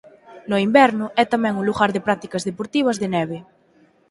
[0.49, 3.37] No inverno é tamén un lugar de prácticas deportivas de neve.